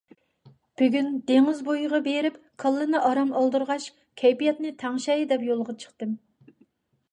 بۈگۈن 0.81 1.11
دېڭىز 1.31 1.59
بويىغا 1.67 1.99
بېرىپ 2.07 2.39
كاللىنى 2.65 3.03
ئارام 3.11 3.35
ئالدۇرغاچ 3.43 3.87
كەيپىياتنى 4.23 4.75
تەڭشەي 4.87 5.29
دەپ 5.35 5.49
يولغا 5.53 5.79
چىقتىم. 5.87 6.19